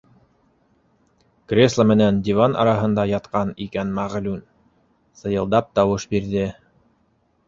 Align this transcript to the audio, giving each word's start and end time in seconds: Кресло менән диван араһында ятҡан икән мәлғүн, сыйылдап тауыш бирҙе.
Кресло 1.51 1.83
менән 1.89 2.21
диван 2.27 2.57
араһында 2.63 3.05
ятҡан 3.11 3.51
икән 3.65 3.91
мәлғүн, 3.99 4.39
сыйылдап 5.21 5.69
тауыш 5.81 6.07
бирҙе. 6.15 6.47